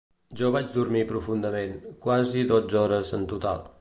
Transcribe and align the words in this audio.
Jo 0.39 0.47
vaig 0.55 0.71
dormir 0.77 1.03
profundament, 1.11 1.75
quasi 2.07 2.47
dotze 2.53 2.81
hores 2.85 3.13
en 3.19 3.29
total. 3.35 3.63